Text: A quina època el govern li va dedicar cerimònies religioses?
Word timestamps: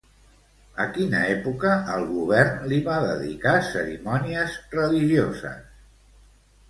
A 0.85 0.87
quina 0.95 1.19
època 1.33 1.73
el 1.97 2.07
govern 2.13 2.57
li 2.71 2.79
va 2.89 2.95
dedicar 3.05 3.53
cerimònies 3.71 4.57
religioses? 4.73 5.73